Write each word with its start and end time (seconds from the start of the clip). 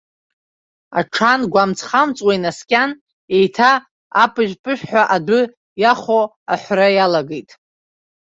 Аҽан 0.99 1.41
гәамҵ-хамҵуа 1.53 2.31
инаскьан, 2.37 2.91
еиҭа 3.35 3.71
аԥыжә-ԥыжәҳәа 4.23 5.03
адәы 5.15 5.39
иахо 5.81 6.19
аҳәра 6.53 6.87
иалагеит. 6.95 7.49